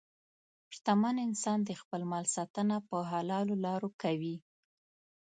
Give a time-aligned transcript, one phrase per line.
[0.75, 4.35] شتمن انسان د خپل مال ساتنه په حلالو لارو کوي.